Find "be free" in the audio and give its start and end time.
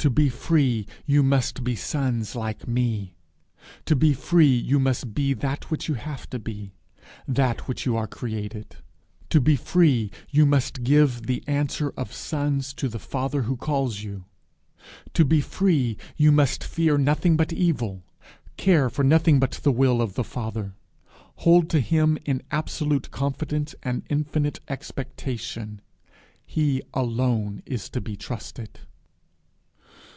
0.08-0.86, 3.94-4.46, 9.42-10.10, 15.22-15.98